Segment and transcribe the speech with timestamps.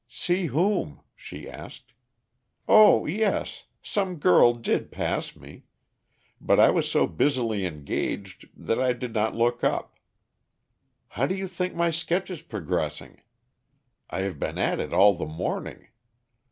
[0.07, 1.93] "See whom?" she asked.
[2.67, 5.65] "Oh, yes, some girl did pass me;
[6.41, 9.99] but I was so busily engaged that I did not look up.
[11.09, 13.21] How do you think my sketch is progressing?
[14.09, 15.89] I have been at it all the morning.